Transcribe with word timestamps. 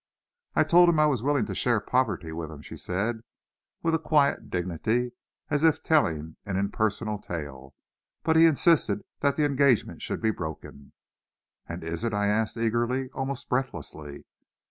"I 0.55 0.63
told 0.63 0.89
him 0.89 0.99
I 0.99 1.05
was 1.05 1.21
willing 1.21 1.45
to 1.45 1.53
share 1.53 1.79
poverty 1.79 2.31
with 2.31 2.49
him," 2.51 2.63
she 2.63 2.75
said, 2.75 3.21
with 3.83 3.93
a 3.93 3.99
quiet 3.99 4.49
dignity, 4.49 5.11
as 5.51 5.63
if 5.63 5.83
telling 5.83 6.37
an 6.43 6.57
impersonal 6.57 7.19
tale, 7.19 7.75
"but 8.23 8.35
he 8.35 8.47
insisted 8.47 9.03
that 9.19 9.35
the 9.37 9.45
engagement 9.45 10.01
should 10.01 10.19
be 10.19 10.31
broken." 10.31 10.93
"And 11.69 11.83
is 11.83 12.03
it?" 12.03 12.15
I 12.15 12.29
asked 12.29 12.57
eagerly, 12.57 13.09
almost 13.11 13.47
breathlessly. 13.47 14.25